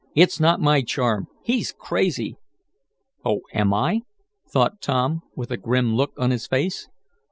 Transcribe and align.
"It's 0.15 0.39
not 0.39 0.59
my 0.59 0.81
charm. 0.81 1.27
He's 1.43 1.75
crazy!" 1.77 2.35
"Oh, 3.23 3.41
am 3.53 3.71
I?" 3.71 4.01
thought 4.49 4.81
Tom, 4.81 5.21
with 5.35 5.51
a 5.51 5.57
grim 5.57 5.93
look 5.95 6.13
on 6.17 6.31
his 6.31 6.47
face. 6.47 6.89